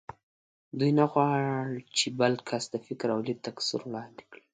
[0.79, 1.63] دوی نه غواړ
[1.97, 4.43] چې بل کس د فکر او لید تکثر وړاندې کړي